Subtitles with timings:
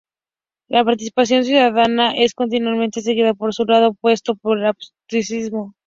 [0.67, 5.75] La participación ciudadana es continuamente seguida por su lado opuesto, que es el abstencionismo.